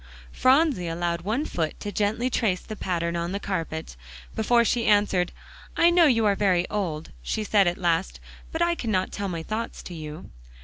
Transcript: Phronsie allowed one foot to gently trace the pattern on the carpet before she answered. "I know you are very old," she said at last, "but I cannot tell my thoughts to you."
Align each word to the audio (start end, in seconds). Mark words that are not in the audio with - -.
Phronsie 0.31 0.87
allowed 0.87 1.21
one 1.21 1.45
foot 1.45 1.79
to 1.79 1.91
gently 1.91 2.27
trace 2.31 2.61
the 2.61 2.75
pattern 2.75 3.15
on 3.15 3.33
the 3.33 3.39
carpet 3.39 3.95
before 4.35 4.65
she 4.65 4.87
answered. 4.87 5.31
"I 5.77 5.91
know 5.91 6.07
you 6.07 6.25
are 6.25 6.33
very 6.35 6.67
old," 6.71 7.11
she 7.21 7.43
said 7.43 7.67
at 7.67 7.77
last, 7.77 8.19
"but 8.51 8.63
I 8.63 8.73
cannot 8.73 9.11
tell 9.11 9.27
my 9.29 9.43
thoughts 9.43 9.83
to 9.83 9.93
you." 9.93 10.31